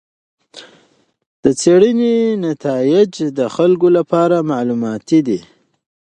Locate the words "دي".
5.27-5.39